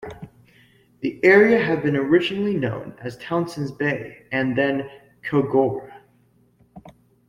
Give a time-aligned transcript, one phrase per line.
[1.01, 4.89] The area had been originally known as Townson's Bay and then
[5.29, 6.01] Koggorah.